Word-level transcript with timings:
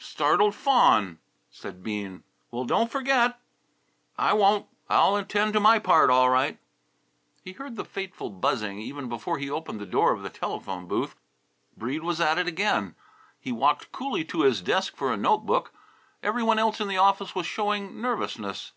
"Startled 0.00 0.52
fawn," 0.52 1.20
said 1.48 1.84
Bean. 1.84 2.24
"Well, 2.50 2.64
don't 2.64 2.90
forget." 2.90 3.38
"I 4.18 4.32
won't. 4.32 4.66
I'll 4.90 5.14
attend 5.14 5.52
to 5.52 5.60
my 5.60 5.78
part 5.78 6.10
all 6.10 6.28
right." 6.28 6.58
He 7.44 7.52
heard 7.52 7.76
the 7.76 7.84
fateful 7.84 8.30
buzzing 8.30 8.80
even 8.80 9.08
before 9.08 9.38
he 9.38 9.48
opened 9.48 9.78
the 9.78 9.86
door 9.86 10.12
of 10.12 10.24
the 10.24 10.28
telephone 10.28 10.88
booth. 10.88 11.14
Breede 11.76 12.02
was 12.02 12.20
at 12.20 12.36
it 12.38 12.48
again. 12.48 12.96
He 13.38 13.52
walked 13.52 13.92
coolly 13.92 14.24
to 14.24 14.42
his 14.42 14.60
desk 14.60 14.96
for 14.96 15.12
a 15.12 15.16
note 15.16 15.46
book. 15.46 15.72
Every 16.20 16.42
one 16.42 16.58
else 16.58 16.80
in 16.80 16.88
the 16.88 16.98
office 16.98 17.36
was 17.36 17.46
showing 17.46 18.00
nervousness. 18.00 18.72